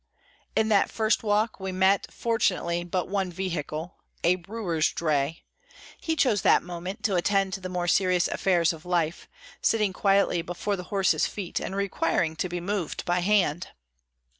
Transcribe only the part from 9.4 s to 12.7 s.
sitting quietly before the horses' feet and requiring to be